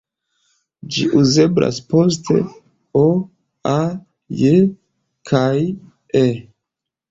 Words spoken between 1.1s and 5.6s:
uzeblas post "-o", "-a", "-j" kaj